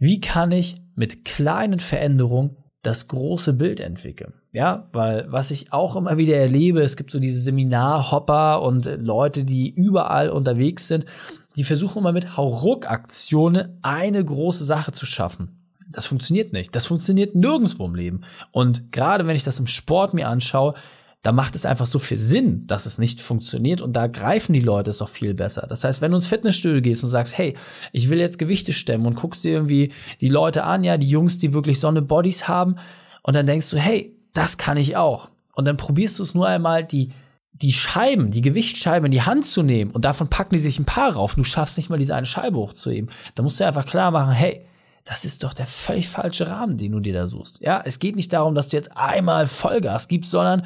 wie 0.00 0.20
kann 0.20 0.50
ich 0.50 0.82
mit 0.96 1.24
kleinen 1.24 1.78
Veränderungen 1.78 2.56
das 2.82 3.06
große 3.06 3.52
Bild 3.52 3.78
entwickeln? 3.78 4.32
Ja, 4.50 4.88
weil 4.92 5.26
was 5.30 5.52
ich 5.52 5.72
auch 5.72 5.94
immer 5.94 6.16
wieder 6.16 6.36
erlebe, 6.36 6.82
es 6.82 6.96
gibt 6.96 7.12
so 7.12 7.20
diese 7.20 7.40
Seminarhopper 7.40 8.60
und 8.62 8.86
Leute, 8.98 9.44
die 9.44 9.70
überall 9.70 10.30
unterwegs 10.30 10.88
sind 10.88 11.06
die 11.56 11.64
versuchen 11.64 11.98
immer 11.98 12.12
mit 12.12 12.36
Hauruck-Aktionen 12.36 13.78
eine 13.82 14.24
große 14.24 14.64
Sache 14.64 14.92
zu 14.92 15.06
schaffen. 15.06 15.56
Das 15.90 16.06
funktioniert 16.06 16.52
nicht. 16.52 16.74
Das 16.76 16.86
funktioniert 16.86 17.34
nirgendwo 17.34 17.84
im 17.84 17.94
Leben. 17.94 18.20
Und 18.52 18.92
gerade 18.92 19.26
wenn 19.26 19.36
ich 19.36 19.44
das 19.44 19.58
im 19.58 19.66
Sport 19.66 20.14
mir 20.14 20.28
anschaue, 20.28 20.74
da 21.22 21.32
macht 21.32 21.54
es 21.54 21.66
einfach 21.66 21.86
so 21.86 21.98
viel 21.98 22.16
Sinn, 22.16 22.66
dass 22.66 22.86
es 22.86 22.98
nicht 22.98 23.20
funktioniert 23.20 23.82
und 23.82 23.92
da 23.92 24.06
greifen 24.06 24.54
die 24.54 24.60
Leute 24.60 24.88
es 24.88 25.02
auch 25.02 25.08
viel 25.08 25.34
besser. 25.34 25.66
Das 25.68 25.84
heißt, 25.84 26.00
wenn 26.00 26.12
du 26.12 26.16
ins 26.16 26.28
Fitnessstudio 26.28 26.80
gehst 26.80 27.04
und 27.04 27.10
sagst, 27.10 27.36
hey, 27.36 27.56
ich 27.92 28.08
will 28.08 28.18
jetzt 28.18 28.38
Gewichte 28.38 28.72
stemmen 28.72 29.06
und 29.06 29.16
guckst 29.16 29.44
dir 29.44 29.52
irgendwie 29.52 29.92
die 30.22 30.30
Leute 30.30 30.64
an, 30.64 30.82
ja, 30.82 30.96
die 30.96 31.08
Jungs, 31.08 31.36
die 31.36 31.52
wirklich 31.52 31.78
so 31.78 31.92
Bodies 31.92 32.48
haben 32.48 32.76
und 33.22 33.36
dann 33.36 33.44
denkst 33.44 33.68
du, 33.68 33.76
hey, 33.76 34.16
das 34.32 34.56
kann 34.56 34.78
ich 34.78 34.96
auch. 34.96 35.30
Und 35.54 35.66
dann 35.66 35.76
probierst 35.76 36.18
du 36.18 36.22
es 36.22 36.34
nur 36.34 36.46
einmal, 36.46 36.84
die 36.84 37.12
die 37.52 37.72
Scheiben, 37.72 38.30
die 38.30 38.40
Gewichtsscheiben 38.40 39.06
in 39.06 39.12
die 39.12 39.22
Hand 39.22 39.44
zu 39.44 39.62
nehmen 39.62 39.90
und 39.90 40.04
davon 40.04 40.28
packen 40.28 40.54
die 40.54 40.60
sich 40.60 40.78
ein 40.78 40.86
paar 40.86 41.12
rauf, 41.12 41.34
du 41.34 41.44
schaffst 41.44 41.76
nicht 41.76 41.90
mal 41.90 41.98
diese 41.98 42.14
eine 42.14 42.26
Scheibe 42.26 42.58
hochzuheben, 42.58 43.10
da 43.34 43.42
musst 43.42 43.60
du 43.60 43.66
einfach 43.66 43.86
klar 43.86 44.10
machen, 44.10 44.32
hey, 44.32 44.64
das 45.04 45.24
ist 45.24 45.42
doch 45.42 45.52
der 45.52 45.66
völlig 45.66 46.08
falsche 46.08 46.50
Rahmen, 46.50 46.76
den 46.76 46.92
du 46.92 47.00
dir 47.00 47.12
da 47.12 47.26
suchst. 47.26 47.60
Ja, 47.60 47.82
es 47.84 47.98
geht 47.98 48.16
nicht 48.16 48.32
darum, 48.32 48.54
dass 48.54 48.68
du 48.68 48.76
jetzt 48.76 48.96
einmal 48.96 49.46
Vollgas 49.46 50.08
gibst, 50.08 50.30
sondern 50.30 50.62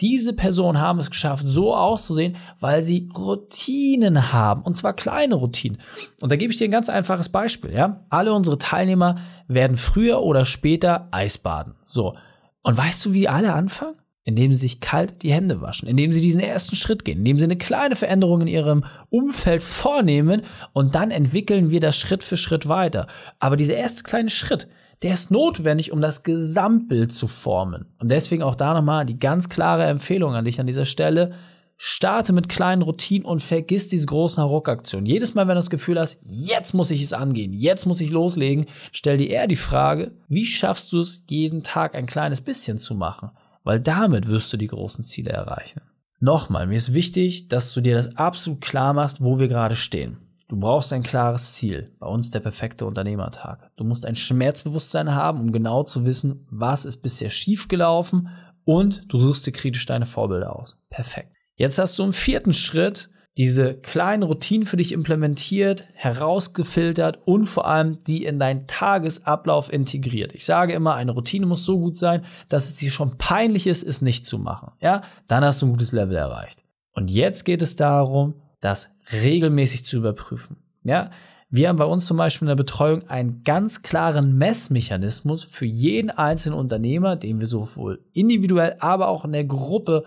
diese 0.00 0.32
Personen 0.32 0.80
haben 0.80 1.00
es 1.00 1.10
geschafft, 1.10 1.44
so 1.44 1.74
auszusehen, 1.74 2.36
weil 2.60 2.82
sie 2.82 3.08
Routinen 3.16 4.32
haben. 4.32 4.62
Und 4.62 4.76
zwar 4.76 4.92
kleine 4.92 5.34
Routinen. 5.34 5.80
Und 6.20 6.30
da 6.30 6.36
gebe 6.36 6.52
ich 6.52 6.58
dir 6.58 6.68
ein 6.68 6.70
ganz 6.72 6.88
einfaches 6.88 7.30
Beispiel, 7.30 7.72
ja. 7.72 8.04
Alle 8.08 8.32
unsere 8.32 8.58
Teilnehmer 8.58 9.16
werden 9.48 9.76
früher 9.76 10.22
oder 10.22 10.44
später 10.44 11.08
Eisbaden. 11.10 11.74
So. 11.84 12.14
Und 12.62 12.76
weißt 12.76 13.06
du, 13.06 13.12
wie 13.12 13.28
alle 13.28 13.52
anfangen? 13.54 13.96
Indem 14.28 14.52
sie 14.52 14.60
sich 14.60 14.80
kalt 14.80 15.22
die 15.22 15.32
Hände 15.32 15.62
waschen, 15.62 15.88
indem 15.88 16.12
sie 16.12 16.20
diesen 16.20 16.42
ersten 16.42 16.76
Schritt 16.76 17.06
gehen, 17.06 17.20
indem 17.20 17.38
sie 17.38 17.46
eine 17.46 17.56
kleine 17.56 17.96
Veränderung 17.96 18.42
in 18.42 18.46
ihrem 18.46 18.84
Umfeld 19.08 19.64
vornehmen 19.64 20.42
und 20.74 20.94
dann 20.94 21.10
entwickeln 21.10 21.70
wir 21.70 21.80
das 21.80 21.96
Schritt 21.96 22.22
für 22.22 22.36
Schritt 22.36 22.68
weiter. 22.68 23.06
Aber 23.38 23.56
dieser 23.56 23.76
erste 23.76 24.02
kleine 24.02 24.28
Schritt, 24.28 24.68
der 25.00 25.14
ist 25.14 25.30
notwendig, 25.30 25.92
um 25.92 26.02
das 26.02 26.24
Gesamtbild 26.24 27.10
zu 27.10 27.26
formen. 27.26 27.86
Und 28.00 28.10
deswegen 28.10 28.42
auch 28.42 28.54
da 28.54 28.74
nochmal 28.74 29.06
die 29.06 29.18
ganz 29.18 29.48
klare 29.48 29.86
Empfehlung 29.86 30.34
an 30.34 30.44
dich 30.44 30.60
an 30.60 30.66
dieser 30.66 30.84
Stelle. 30.84 31.32
Starte 31.78 32.34
mit 32.34 32.50
kleinen 32.50 32.82
Routinen 32.82 33.24
und 33.24 33.40
vergiss 33.40 33.88
diese 33.88 34.06
großen 34.06 34.42
Hauruck-Aktionen. 34.42 35.06
Jedes 35.06 35.34
Mal, 35.34 35.48
wenn 35.48 35.54
du 35.54 35.60
das 35.60 35.70
Gefühl 35.70 35.98
hast, 35.98 36.22
jetzt 36.26 36.74
muss 36.74 36.90
ich 36.90 37.02
es 37.02 37.14
angehen, 37.14 37.54
jetzt 37.54 37.86
muss 37.86 38.02
ich 38.02 38.10
loslegen, 38.10 38.66
stell 38.92 39.16
dir 39.16 39.30
eher 39.30 39.46
die 39.46 39.56
Frage, 39.56 40.10
wie 40.28 40.44
schaffst 40.44 40.92
du 40.92 41.00
es, 41.00 41.24
jeden 41.30 41.62
Tag 41.62 41.94
ein 41.94 42.06
kleines 42.06 42.42
bisschen 42.42 42.78
zu 42.78 42.94
machen? 42.94 43.30
Weil 43.68 43.80
damit 43.80 44.28
wirst 44.28 44.50
du 44.50 44.56
die 44.56 44.66
großen 44.66 45.04
Ziele 45.04 45.30
erreichen. 45.30 45.82
Nochmal, 46.20 46.66
mir 46.66 46.76
ist 46.76 46.94
wichtig, 46.94 47.48
dass 47.48 47.74
du 47.74 47.82
dir 47.82 47.96
das 47.96 48.16
absolut 48.16 48.62
klar 48.62 48.94
machst, 48.94 49.22
wo 49.22 49.38
wir 49.38 49.46
gerade 49.46 49.76
stehen. 49.76 50.16
Du 50.48 50.58
brauchst 50.58 50.90
ein 50.94 51.02
klares 51.02 51.52
Ziel. 51.52 51.94
Bei 51.98 52.06
uns 52.06 52.30
der 52.30 52.40
perfekte 52.40 52.86
Unternehmertag. 52.86 53.70
Du 53.76 53.84
musst 53.84 54.06
ein 54.06 54.16
Schmerzbewusstsein 54.16 55.14
haben, 55.14 55.40
um 55.42 55.52
genau 55.52 55.82
zu 55.82 56.06
wissen, 56.06 56.46
was 56.50 56.86
ist 56.86 57.02
bisher 57.02 57.28
schiefgelaufen 57.28 58.30
und 58.64 59.12
du 59.12 59.20
suchst 59.20 59.46
dir 59.46 59.52
kritisch 59.52 59.84
deine 59.84 60.06
Vorbilder 60.06 60.56
aus. 60.56 60.82
Perfekt. 60.88 61.34
Jetzt 61.56 61.78
hast 61.78 61.98
du 61.98 62.04
im 62.04 62.14
vierten 62.14 62.54
Schritt 62.54 63.10
diese 63.38 63.74
kleinen 63.74 64.24
Routinen 64.24 64.66
für 64.66 64.76
dich 64.76 64.90
implementiert, 64.90 65.84
herausgefiltert 65.94 67.20
und 67.24 67.46
vor 67.46 67.68
allem 67.68 68.02
die 68.04 68.24
in 68.24 68.40
deinen 68.40 68.66
Tagesablauf 68.66 69.72
integriert. 69.72 70.34
Ich 70.34 70.44
sage 70.44 70.72
immer, 70.72 70.96
eine 70.96 71.12
Routine 71.12 71.46
muss 71.46 71.64
so 71.64 71.78
gut 71.78 71.96
sein, 71.96 72.24
dass 72.48 72.66
es 72.66 72.76
dir 72.76 72.90
schon 72.90 73.16
peinlich 73.16 73.68
ist, 73.68 73.84
es 73.84 74.02
nicht 74.02 74.26
zu 74.26 74.40
machen. 74.40 74.72
Ja, 74.80 75.02
dann 75.28 75.44
hast 75.44 75.62
du 75.62 75.66
ein 75.66 75.72
gutes 75.72 75.92
Level 75.92 76.16
erreicht. 76.16 76.64
Und 76.92 77.12
jetzt 77.12 77.44
geht 77.44 77.62
es 77.62 77.76
darum, 77.76 78.34
das 78.60 78.96
regelmäßig 79.22 79.84
zu 79.84 79.98
überprüfen. 79.98 80.56
Ja, 80.82 81.12
wir 81.48 81.68
haben 81.68 81.78
bei 81.78 81.84
uns 81.84 82.06
zum 82.06 82.16
Beispiel 82.16 82.46
in 82.46 82.50
der 82.50 82.56
Betreuung 82.56 83.08
einen 83.08 83.44
ganz 83.44 83.82
klaren 83.82 84.36
Messmechanismus 84.36 85.44
für 85.44 85.64
jeden 85.64 86.10
einzelnen 86.10 86.58
Unternehmer, 86.58 87.14
den 87.14 87.38
wir 87.38 87.46
sowohl 87.46 88.04
individuell, 88.12 88.76
aber 88.80 89.06
auch 89.06 89.24
in 89.24 89.32
der 89.32 89.44
Gruppe 89.44 90.04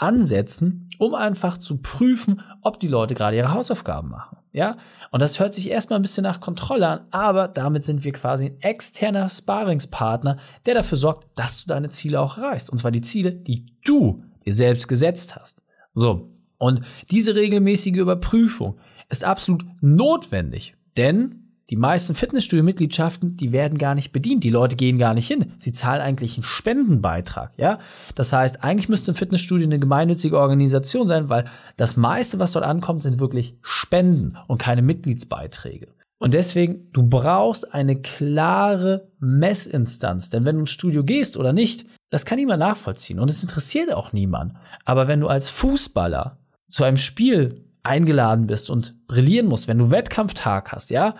ansetzen, 0.00 0.88
um 0.98 1.14
einfach 1.14 1.58
zu 1.58 1.82
prüfen, 1.82 2.40
ob 2.62 2.80
die 2.80 2.88
Leute 2.88 3.14
gerade 3.14 3.36
ihre 3.36 3.52
Hausaufgaben 3.52 4.08
machen. 4.08 4.38
Ja, 4.52 4.78
und 5.12 5.20
das 5.20 5.38
hört 5.38 5.54
sich 5.54 5.70
erstmal 5.70 5.98
ein 5.98 6.02
bisschen 6.02 6.24
nach 6.24 6.40
Kontrolle 6.40 6.88
an, 6.88 7.00
aber 7.10 7.46
damit 7.46 7.84
sind 7.84 8.04
wir 8.04 8.12
quasi 8.12 8.46
ein 8.46 8.60
externer 8.60 9.28
Sparingspartner, 9.28 10.38
der 10.66 10.74
dafür 10.74 10.98
sorgt, 10.98 11.38
dass 11.38 11.62
du 11.62 11.68
deine 11.68 11.90
Ziele 11.90 12.20
auch 12.20 12.38
erreichst. 12.38 12.70
Und 12.70 12.78
zwar 12.78 12.90
die 12.90 13.02
Ziele, 13.02 13.32
die 13.32 13.66
du 13.84 14.24
dir 14.44 14.54
selbst 14.54 14.88
gesetzt 14.88 15.36
hast. 15.36 15.62
So. 15.94 16.30
Und 16.58 16.82
diese 17.10 17.34
regelmäßige 17.34 17.94
Überprüfung 17.94 18.78
ist 19.08 19.24
absolut 19.24 19.64
notwendig, 19.80 20.74
denn 20.96 21.39
die 21.70 21.76
meisten 21.76 22.16
Fitnessstudio-Mitgliedschaften, 22.16 23.36
die 23.36 23.52
werden 23.52 23.78
gar 23.78 23.94
nicht 23.94 24.12
bedient. 24.12 24.42
Die 24.42 24.50
Leute 24.50 24.74
gehen 24.74 24.98
gar 24.98 25.14
nicht 25.14 25.28
hin. 25.28 25.52
Sie 25.58 25.72
zahlen 25.72 26.02
eigentlich 26.02 26.36
einen 26.36 26.44
Spendenbeitrag, 26.44 27.52
ja? 27.56 27.78
Das 28.16 28.32
heißt, 28.32 28.64
eigentlich 28.64 28.88
müsste 28.88 29.12
ein 29.12 29.14
Fitnessstudio 29.14 29.66
eine 29.66 29.78
gemeinnützige 29.78 30.38
Organisation 30.38 31.06
sein, 31.06 31.28
weil 31.28 31.44
das 31.76 31.96
meiste, 31.96 32.40
was 32.40 32.52
dort 32.52 32.64
ankommt, 32.64 33.04
sind 33.04 33.20
wirklich 33.20 33.56
Spenden 33.62 34.36
und 34.48 34.58
keine 34.58 34.82
Mitgliedsbeiträge. 34.82 35.88
Und 36.18 36.34
deswegen, 36.34 36.90
du 36.92 37.04
brauchst 37.04 37.72
eine 37.72 38.02
klare 38.02 39.08
Messinstanz. 39.20 40.28
Denn 40.28 40.44
wenn 40.44 40.56
du 40.56 40.62
ins 40.62 40.70
Studio 40.70 41.04
gehst 41.04 41.36
oder 41.36 41.52
nicht, 41.52 41.86
das 42.10 42.26
kann 42.26 42.38
niemand 42.38 42.60
nachvollziehen. 42.60 43.20
Und 43.20 43.30
es 43.30 43.42
interessiert 43.42 43.94
auch 43.94 44.12
niemand. 44.12 44.54
Aber 44.84 45.06
wenn 45.06 45.20
du 45.20 45.28
als 45.28 45.50
Fußballer 45.50 46.38
zu 46.68 46.82
einem 46.82 46.96
Spiel 46.96 47.64
eingeladen 47.84 48.48
bist 48.48 48.68
und 48.68 49.06
brillieren 49.06 49.46
musst, 49.46 49.68
wenn 49.68 49.78
du 49.78 49.90
Wettkampftag 49.90 50.72
hast, 50.72 50.90
ja, 50.90 51.14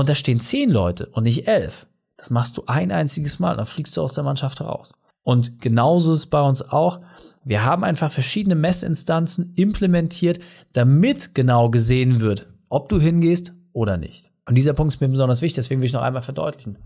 und 0.00 0.08
da 0.08 0.14
stehen 0.14 0.40
zehn 0.40 0.70
Leute 0.70 1.06
und 1.12 1.24
nicht 1.24 1.46
elf, 1.46 1.86
das 2.16 2.30
machst 2.30 2.56
du 2.56 2.64
ein 2.66 2.90
einziges 2.90 3.38
Mal, 3.38 3.56
dann 3.56 3.66
fliegst 3.66 3.96
du 3.96 4.02
aus 4.02 4.12
der 4.12 4.24
Mannschaft 4.24 4.60
raus. 4.60 4.92
Und 5.22 5.60
genauso 5.60 6.12
ist 6.12 6.18
es 6.18 6.26
bei 6.26 6.40
uns 6.40 6.62
auch. 6.62 7.00
Wir 7.44 7.64
haben 7.64 7.84
einfach 7.84 8.10
verschiedene 8.10 8.54
Messinstanzen 8.54 9.52
implementiert, 9.56 10.40
damit 10.72 11.34
genau 11.34 11.70
gesehen 11.70 12.20
wird, 12.20 12.48
ob 12.68 12.88
du 12.88 13.00
hingehst 13.00 13.52
oder 13.72 13.96
nicht. 13.96 14.30
Und 14.46 14.54
dieser 14.56 14.72
Punkt 14.72 14.94
ist 14.94 15.00
mir 15.00 15.08
besonders 15.08 15.42
wichtig, 15.42 15.56
deswegen 15.56 15.80
will 15.80 15.86
ich 15.86 15.92
noch 15.92 16.02
einmal 16.02 16.22
verdeutlichen. 16.22 16.78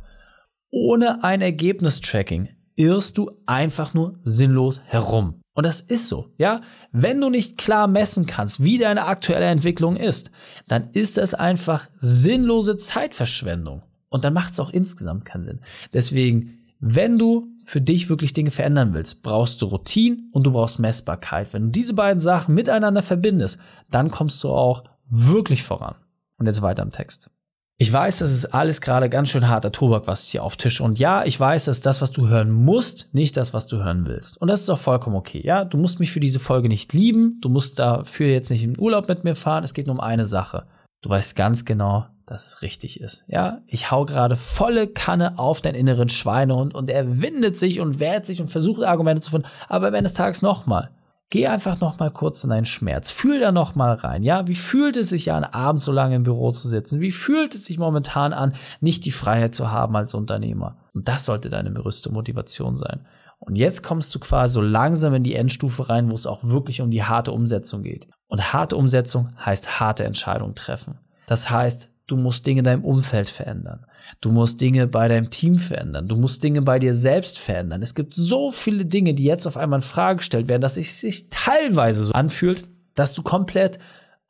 Ohne 0.71 1.23
ein 1.23 1.41
Ergebnistracking 1.41 2.49
irrst 2.77 3.17
du 3.17 3.31
einfach 3.47 3.95
nur 3.95 4.19
sinnlos 4.25 4.83
herum. 4.87 5.41
Und 5.55 5.65
das 5.65 5.81
ist 5.81 6.09
so, 6.09 6.33
ja. 6.37 6.63
Wenn 6.93 7.21
du 7.21 7.31
nicht 7.31 7.59
klar 7.59 7.89
messen 7.89 8.27
kannst, 8.27 8.63
wie 8.63 8.79
deine 8.79 9.07
aktuelle 9.07 9.47
Entwicklung 9.47 9.97
ist, 9.97 10.31
dann 10.69 10.91
ist 10.93 11.17
das 11.17 11.35
einfach 11.35 11.89
sinnlose 11.99 12.77
Zeitverschwendung. 12.77 13.83
Und 14.09 14.25
dann 14.25 14.33
macht 14.33 14.53
es 14.53 14.61
auch 14.61 14.71
insgesamt 14.71 15.25
keinen 15.25 15.43
Sinn. 15.43 15.61
Deswegen, 15.93 16.59
wenn 16.79 17.19
du 17.19 17.49
für 17.65 17.81
dich 17.81 18.09
wirklich 18.09 18.33
Dinge 18.33 18.51
verändern 18.51 18.95
willst, 18.95 19.23
brauchst 19.23 19.63
du 19.63 19.67
Routine 19.67 20.19
und 20.33 20.45
du 20.45 20.53
brauchst 20.53 20.79
Messbarkeit. 20.79 21.53
Wenn 21.53 21.65
du 21.65 21.69
diese 21.71 21.95
beiden 21.95 22.21
Sachen 22.21 22.55
miteinander 22.55 23.03
verbindest, 23.03 23.59
dann 23.91 24.11
kommst 24.11 24.45
du 24.45 24.51
auch 24.51 24.85
wirklich 25.09 25.63
voran. 25.63 25.97
Und 26.37 26.47
jetzt 26.47 26.63
weiter 26.63 26.83
im 26.83 26.93
Text. 26.93 27.31
Ich 27.77 27.93
weiß, 27.93 28.19
das 28.19 28.31
ist 28.31 28.47
alles 28.47 28.81
gerade 28.81 29.11
ganz 29.11 29.31
schön 29.31 29.49
harter 29.49 29.73
Tobak, 29.73 30.07
was 30.07 30.29
hier 30.29 30.45
auf 30.45 30.57
Tisch. 30.57 30.81
Und 30.81 31.01
ja, 31.01 31.25
ich 31.25 31.39
weiß, 31.39 31.65
dass 31.65 31.81
das, 31.81 32.03
was 32.03 32.13
du 32.13 32.29
hören 32.29 32.53
musst, 32.53 33.13
nicht 33.15 33.37
das, 33.37 33.53
was 33.53 33.67
du 33.67 33.83
hören 33.83 34.07
willst. 34.07 34.41
Und 34.41 34.47
das 34.47 34.61
ist 34.61 34.71
auch 34.71 34.79
vollkommen 34.79 35.17
okay. 35.17 35.43
Ja, 35.45 35.65
du 35.65 35.77
musst 35.77 35.99
mich 35.99 36.13
für 36.13 36.21
diese 36.21 36.39
Folge 36.39 36.69
nicht 36.69 36.93
lieben. 36.93 37.41
Du 37.41 37.49
musst 37.49 37.81
dafür 37.81 38.29
jetzt 38.29 38.51
nicht 38.51 38.63
in 38.63 38.79
Urlaub 38.79 39.09
mit 39.09 39.25
mir 39.25 39.35
fahren. 39.35 39.65
Es 39.65 39.75
geht 39.75 39.89
nur 39.89 39.97
um 39.97 40.01
eine 40.01 40.25
Sache. 40.25 40.67
Du 41.03 41.09
weißt 41.09 41.35
ganz 41.35 41.65
genau, 41.65 42.07
dass 42.27 42.47
es 42.47 42.63
richtig 42.63 43.01
ist. 43.01 43.25
Ja, 43.27 43.61
ich 43.67 43.91
hau 43.91 44.05
gerade 44.05 44.37
volle 44.37 44.87
Kanne 44.87 45.39
auf 45.41 45.61
deinen 45.61 45.75
inneren 45.75 46.09
Schweinehund 46.09 46.77
und 46.77 46.89
er 46.89 47.21
windet 47.21 47.57
sich 47.57 47.81
und 47.81 47.99
wehrt 47.99 48.25
sich 48.25 48.41
und 48.41 48.53
versucht 48.53 48.85
Argumente 48.85 49.23
zu 49.23 49.33
finden. 49.33 49.49
Aber 49.69 49.89
am 49.89 49.95
Ende 49.95 50.09
des 50.09 50.15
Tages 50.15 50.43
nochmal. 50.43 50.91
Geh 51.31 51.47
einfach 51.49 51.81
noch 51.81 51.99
mal 51.99 52.11
kurz 52.11 52.45
in 52.45 52.51
deinen 52.51 52.67
Schmerz. 52.67 53.11
Fühl 53.11 53.41
da 53.41 53.51
noch 53.51 53.75
mal 53.75 53.95
rein. 53.95 54.23
Ja, 54.23 54.47
wie 54.47 54.55
fühlt 54.55 54.97
es 54.97 55.09
sich 55.09 55.33
an, 55.33 55.45
abends 55.45 55.85
so 55.85 55.93
lange 55.93 56.17
im 56.17 56.23
Büro 56.23 56.53
zu 56.53 56.69
sitzen? 56.69 57.01
Wie 57.01 57.11
fühlt 57.11 57.55
es 57.55 57.65
sich 57.65 57.79
momentan 57.79 58.33
an, 58.33 58.55
nicht 58.81 59.05
die 59.05 59.11
Freiheit 59.11 59.55
zu 59.55 59.71
haben 59.71 59.97
als 59.97 60.15
Unternehmer? 60.15 60.77
Und 60.93 61.09
das 61.09 61.25
sollte 61.25 61.51
deine 61.51 61.73
größte 61.73 62.13
Motivation 62.13 62.77
sein. 62.77 63.07
Und 63.41 63.57
jetzt 63.57 63.83
kommst 63.83 64.15
du 64.15 64.21
quasi 64.21 64.55
so 64.55 64.63
langsam 64.63 65.15
in 65.15 65.23
die 65.23 65.35
Endstufe 65.35 65.89
rein, 65.89 66.11
wo 66.11 66.15
es 66.15 66.27
auch 66.27 66.45
wirklich 66.45 66.81
um 66.81 66.91
die 66.91 67.03
harte 67.03 67.33
Umsetzung 67.33 67.83
geht. 67.83 68.07
Und 68.29 68.53
harte 68.53 68.77
Umsetzung 68.77 69.31
heißt 69.45 69.81
harte 69.81 70.05
Entscheidungen 70.05 70.55
treffen. 70.55 70.99
Das 71.27 71.51
heißt, 71.51 71.94
du 72.07 72.17
musst 72.17 72.47
Dinge 72.47 72.61
in 72.61 72.65
deinem 72.65 72.85
Umfeld 72.85 73.29
verändern. 73.29 73.87
Du 74.21 74.31
musst 74.31 74.61
Dinge 74.61 74.87
bei 74.87 75.09
deinem 75.09 75.31
Team 75.31 75.57
verändern. 75.57 76.09
Du 76.09 76.17
musst 76.17 76.45
Dinge 76.45 76.63
bei 76.63 76.79
dir 76.79 76.95
selbst 76.95 77.39
verändern. 77.39 77.83
Es 77.83 77.95
gibt 77.95 78.15
so 78.15 78.51
viele 78.51 78.85
Dinge, 78.85 79.15
die 79.15 79.25
jetzt 79.25 79.47
auf 79.47 79.57
einmal 79.57 79.79
in 79.79 79.83
Frage 79.83 80.19
gestellt 80.19 80.49
werden, 80.49 80.63
dass 80.63 80.77
es 80.77 81.01
sich 81.01 81.31
teilweise 81.31 82.05
so 82.05 82.13
anfühlt, 82.13 82.69
dass 82.95 83.15
du 83.15 83.23
komplett 83.23 83.79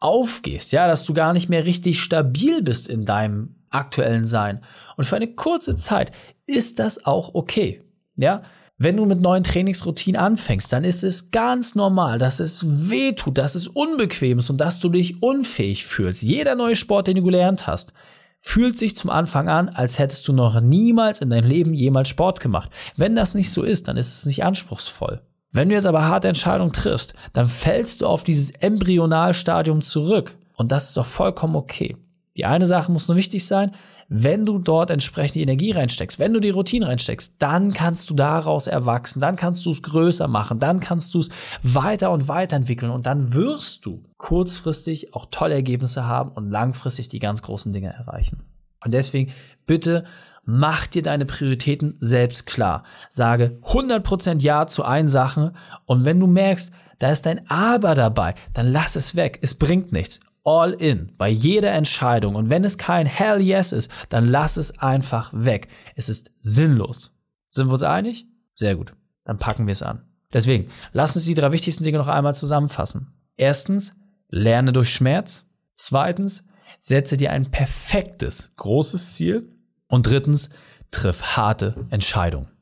aufgehst, 0.00 0.72
ja, 0.72 0.86
dass 0.86 1.04
du 1.04 1.14
gar 1.14 1.32
nicht 1.32 1.48
mehr 1.48 1.64
richtig 1.64 2.00
stabil 2.00 2.62
bist 2.62 2.88
in 2.88 3.04
deinem 3.04 3.56
aktuellen 3.70 4.26
Sein. 4.26 4.60
Und 4.96 5.04
für 5.04 5.16
eine 5.16 5.34
kurze 5.34 5.76
Zeit 5.76 6.12
ist 6.46 6.78
das 6.78 7.06
auch 7.06 7.34
okay, 7.34 7.82
ja. 8.16 8.42
Wenn 8.76 8.96
du 8.96 9.06
mit 9.06 9.20
neuen 9.20 9.44
Trainingsroutinen 9.44 10.20
anfängst, 10.20 10.72
dann 10.72 10.82
ist 10.82 11.04
es 11.04 11.30
ganz 11.30 11.76
normal, 11.76 12.18
dass 12.18 12.40
es 12.40 12.90
weh 12.90 13.12
tut, 13.12 13.38
dass 13.38 13.54
es 13.54 13.68
unbequem 13.68 14.38
ist 14.38 14.50
und 14.50 14.60
dass 14.60 14.80
du 14.80 14.88
dich 14.88 15.22
unfähig 15.22 15.86
fühlst. 15.86 16.22
Jeder 16.22 16.56
neue 16.56 16.74
Sport, 16.74 17.06
den 17.06 17.16
du 17.16 17.22
gelernt 17.22 17.68
hast, 17.68 17.92
fühlt 18.40 18.76
sich 18.76 18.96
zum 18.96 19.10
Anfang 19.10 19.48
an, 19.48 19.68
als 19.68 20.00
hättest 20.00 20.26
du 20.26 20.32
noch 20.32 20.60
niemals 20.60 21.20
in 21.20 21.30
deinem 21.30 21.48
Leben 21.48 21.72
jemals 21.72 22.08
Sport 22.08 22.40
gemacht. 22.40 22.68
Wenn 22.96 23.14
das 23.14 23.34
nicht 23.34 23.52
so 23.52 23.62
ist, 23.62 23.86
dann 23.86 23.96
ist 23.96 24.18
es 24.18 24.26
nicht 24.26 24.44
anspruchsvoll. 24.44 25.20
Wenn 25.52 25.68
du 25.68 25.76
jetzt 25.76 25.86
aber 25.86 26.08
harte 26.08 26.26
Entscheidungen 26.26 26.72
triffst, 26.72 27.14
dann 27.32 27.48
fällst 27.48 28.02
du 28.02 28.08
auf 28.08 28.24
dieses 28.24 28.50
Embryonalstadium 28.50 29.82
zurück. 29.82 30.34
Und 30.56 30.72
das 30.72 30.88
ist 30.88 30.96
doch 30.96 31.06
vollkommen 31.06 31.54
okay. 31.54 31.96
Die 32.36 32.44
eine 32.44 32.66
Sache 32.66 32.90
muss 32.90 33.06
nur 33.06 33.16
wichtig 33.16 33.46
sein, 33.46 33.70
wenn 34.08 34.44
du 34.44 34.58
dort 34.58 34.90
entsprechend 34.90 35.36
die 35.36 35.42
Energie 35.42 35.70
reinsteckst, 35.70 36.18
wenn 36.18 36.34
du 36.34 36.40
die 36.40 36.50
Routine 36.50 36.88
reinsteckst, 36.88 37.36
dann 37.40 37.72
kannst 37.72 38.10
du 38.10 38.14
daraus 38.14 38.66
erwachsen, 38.66 39.20
dann 39.20 39.36
kannst 39.36 39.64
du 39.66 39.70
es 39.70 39.82
größer 39.82 40.28
machen, 40.28 40.58
dann 40.58 40.80
kannst 40.80 41.14
du 41.14 41.20
es 41.20 41.30
weiter 41.62 42.10
und 42.10 42.28
weiterentwickeln 42.28 42.90
und 42.90 43.06
dann 43.06 43.34
wirst 43.34 43.86
du 43.86 44.02
kurzfristig 44.18 45.14
auch 45.14 45.26
tolle 45.30 45.54
Ergebnisse 45.54 46.06
haben 46.06 46.32
und 46.32 46.50
langfristig 46.50 47.08
die 47.08 47.20
ganz 47.20 47.42
großen 47.42 47.72
Dinge 47.72 47.92
erreichen. 47.92 48.42
Und 48.84 48.92
deswegen 48.92 49.32
bitte 49.66 50.04
mach 50.44 50.86
dir 50.86 51.02
deine 51.02 51.24
Prioritäten 51.24 51.96
selbst 52.00 52.46
klar. 52.46 52.84
Sage 53.10 53.58
100% 53.62 54.42
Ja 54.42 54.66
zu 54.66 54.84
allen 54.84 55.08
Sachen 55.08 55.56
und 55.86 56.04
wenn 56.04 56.20
du 56.20 56.26
merkst, 56.26 56.72
da 56.98 57.10
ist 57.10 57.26
ein 57.26 57.48
Aber 57.48 57.94
dabei, 57.94 58.34
dann 58.52 58.66
lass 58.66 58.96
es 58.96 59.16
weg. 59.16 59.38
Es 59.42 59.54
bringt 59.54 59.92
nichts 59.92 60.20
all 60.44 60.72
in 60.72 61.12
bei 61.16 61.28
jeder 61.28 61.72
Entscheidung. 61.72 62.34
Und 62.34 62.50
wenn 62.50 62.64
es 62.64 62.78
kein 62.78 63.06
Hell 63.06 63.40
yes 63.40 63.72
ist, 63.72 63.90
dann 64.10 64.28
lass 64.28 64.56
es 64.56 64.78
einfach 64.78 65.30
weg. 65.34 65.68
Es 65.96 66.08
ist 66.08 66.32
sinnlos. 66.38 67.16
Sind 67.46 67.68
wir 67.68 67.72
uns 67.72 67.82
einig? 67.82 68.26
Sehr 68.54 68.76
gut. 68.76 68.94
Dann 69.24 69.38
packen 69.38 69.66
wir 69.66 69.72
es 69.72 69.82
an. 69.82 70.02
Deswegen, 70.32 70.70
lass 70.92 71.16
uns 71.16 71.24
die 71.24 71.34
drei 71.34 71.52
wichtigsten 71.52 71.84
Dinge 71.84 71.98
noch 71.98 72.08
einmal 72.08 72.34
zusammenfassen. 72.34 73.14
Erstens, 73.36 74.00
lerne 74.28 74.72
durch 74.72 74.92
Schmerz. 74.92 75.50
Zweitens, 75.74 76.48
setze 76.78 77.16
dir 77.16 77.30
ein 77.30 77.50
perfektes, 77.50 78.52
großes 78.56 79.14
Ziel. 79.14 79.48
Und 79.86 80.06
drittens, 80.06 80.50
triff 80.90 81.36
harte 81.36 81.74
Entscheidungen. 81.90 82.53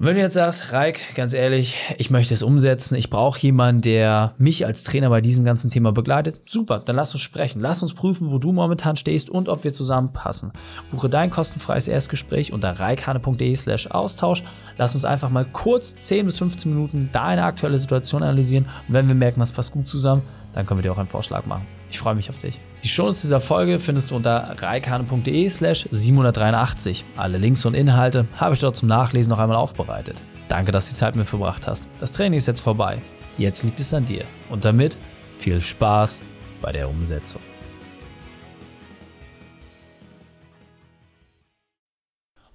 Wenn 0.00 0.14
du 0.14 0.20
jetzt 0.20 0.34
sagst, 0.34 0.72
Reik, 0.72 1.16
ganz 1.16 1.34
ehrlich, 1.34 1.76
ich 1.98 2.08
möchte 2.10 2.32
es 2.32 2.44
umsetzen, 2.44 2.94
ich 2.94 3.10
brauche 3.10 3.40
jemanden, 3.40 3.80
der 3.80 4.32
mich 4.38 4.64
als 4.64 4.84
Trainer 4.84 5.10
bei 5.10 5.20
diesem 5.20 5.44
ganzen 5.44 5.70
Thema 5.70 5.90
begleitet, 5.90 6.38
super, 6.46 6.78
dann 6.78 6.94
lass 6.94 7.14
uns 7.14 7.22
sprechen. 7.22 7.58
Lass 7.60 7.82
uns 7.82 7.94
prüfen, 7.94 8.30
wo 8.30 8.38
du 8.38 8.52
momentan 8.52 8.94
stehst 8.94 9.28
und 9.28 9.48
ob 9.48 9.64
wir 9.64 9.72
zusammenpassen. 9.72 10.52
Buche 10.92 11.08
dein 11.08 11.30
kostenfreies 11.30 11.88
Erstgespräch 11.88 12.52
unter 12.52 12.78
reikhane.de 12.78 13.56
slash 13.56 13.88
Austausch. 13.88 14.44
Lass 14.76 14.94
uns 14.94 15.04
einfach 15.04 15.30
mal 15.30 15.44
kurz 15.44 15.98
10 15.98 16.26
bis 16.26 16.38
15 16.38 16.72
Minuten 16.72 17.08
deine 17.10 17.42
aktuelle 17.42 17.80
Situation 17.80 18.22
analysieren 18.22 18.66
und 18.86 18.94
wenn 18.94 19.08
wir 19.08 19.16
merken, 19.16 19.40
was 19.40 19.50
passt 19.50 19.72
gut 19.72 19.88
zusammen, 19.88 20.22
dann 20.52 20.66
können 20.66 20.78
wir 20.78 20.82
dir 20.82 20.92
auch 20.92 20.98
einen 20.98 21.08
Vorschlag 21.08 21.46
machen. 21.46 21.66
Ich 21.90 21.98
freue 21.98 22.14
mich 22.14 22.28
auf 22.30 22.38
dich. 22.38 22.60
Die 22.82 22.88
Shownotes 22.88 23.22
dieser 23.22 23.40
Folge 23.40 23.80
findest 23.80 24.10
du 24.10 24.16
unter 24.16 24.54
reikane.de 24.58 25.48
slash 25.48 25.88
783. 25.90 27.04
Alle 27.16 27.38
Links 27.38 27.64
und 27.64 27.74
Inhalte 27.74 28.26
habe 28.36 28.54
ich 28.54 28.60
dort 28.60 28.76
zum 28.76 28.88
Nachlesen 28.88 29.30
noch 29.30 29.38
einmal 29.38 29.56
aufbereitet. 29.56 30.16
Danke, 30.48 30.72
dass 30.72 30.86
du 30.86 30.92
die 30.92 30.96
Zeit 30.96 31.14
mit 31.14 31.24
mir 31.24 31.28
verbracht 31.28 31.66
hast. 31.66 31.88
Das 31.98 32.12
Training 32.12 32.38
ist 32.38 32.46
jetzt 32.46 32.60
vorbei. 32.60 32.98
Jetzt 33.36 33.62
liegt 33.62 33.80
es 33.80 33.92
an 33.94 34.04
dir. 34.04 34.24
Und 34.50 34.64
damit 34.64 34.98
viel 35.36 35.60
Spaß 35.60 36.22
bei 36.60 36.72
der 36.72 36.88
Umsetzung. 36.88 37.40